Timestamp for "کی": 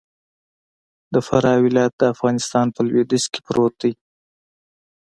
3.31-3.39